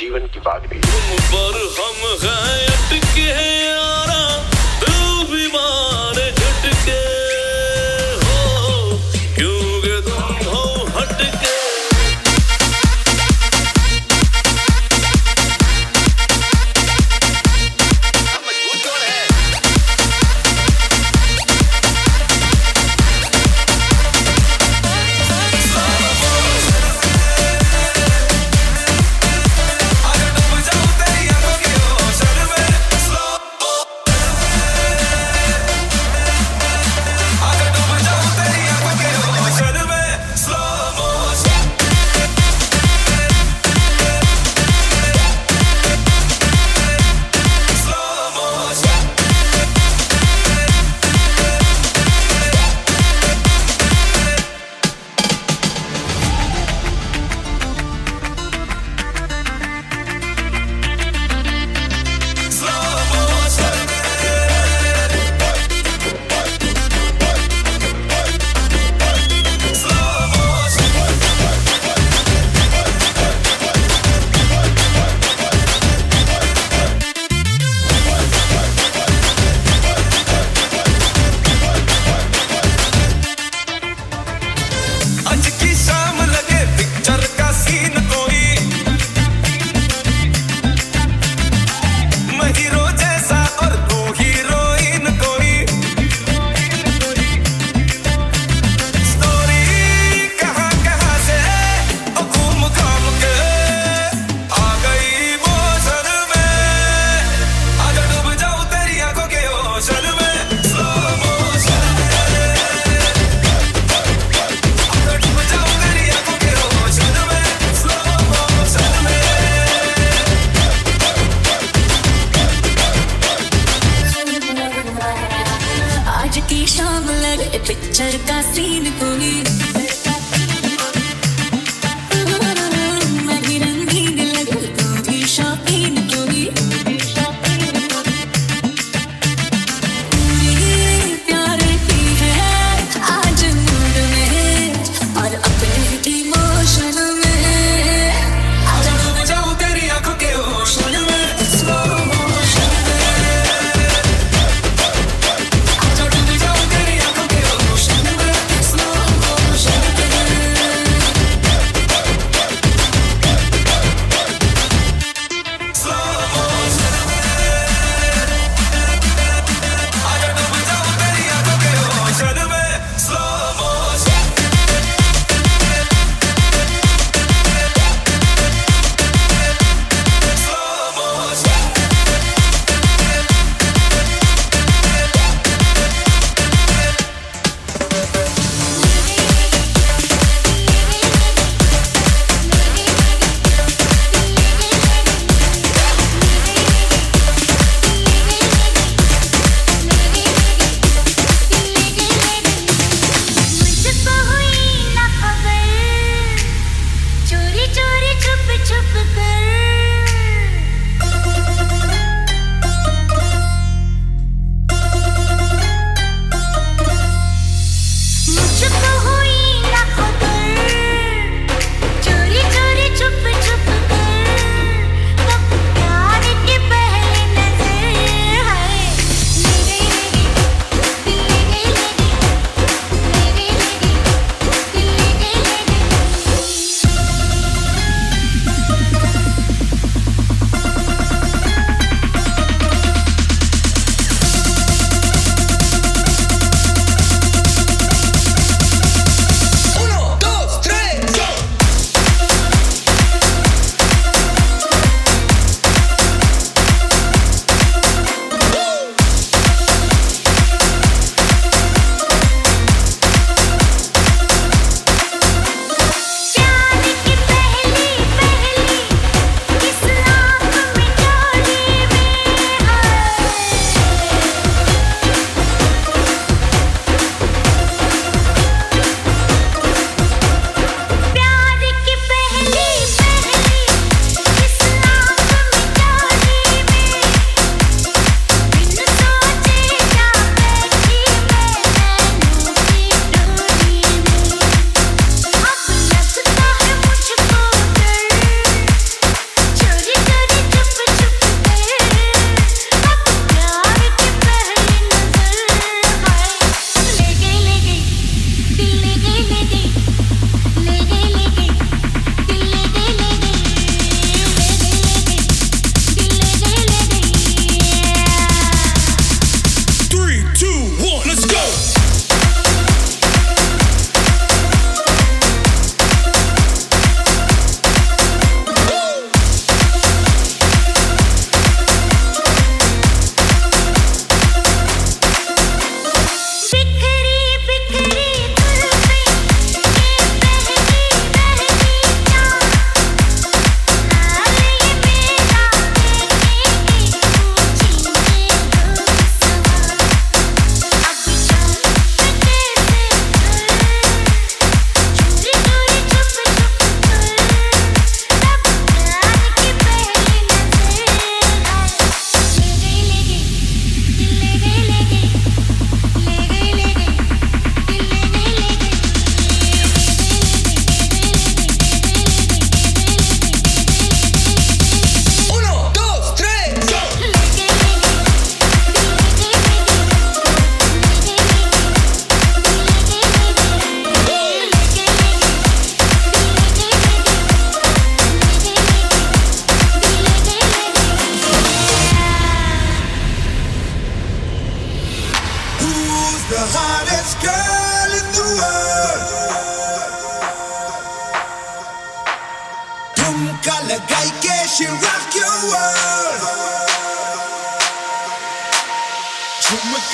[0.00, 0.78] की बात भी।
[1.32, 3.26] पर हम हैं अटके
[3.66, 3.97] यारा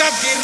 [0.05, 0.44] Captain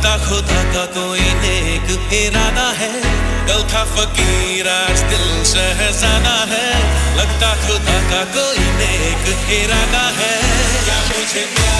[0.00, 2.92] लगता खुदा का कोई नेक इरादा है।
[3.48, 6.68] कल था फकीर आज दिल शहजादा है।
[7.16, 10.32] लगता खुदा का कोई नेक इरादा है।
[10.84, 11.79] क्या मुझे प्यार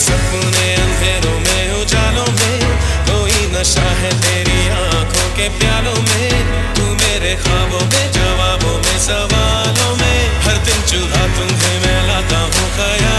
[0.00, 2.58] सपने अंधेरों में उजालों में
[3.10, 6.30] कोई नशा है तेरी आँखों के प्यालों में।
[6.74, 12.68] तू मेरे ख्वाबों में, जवाबों में, सवालों में। हर दिन चूल्हा तुम्हें मैं लाता हूँ
[12.76, 13.09] ख्यालों।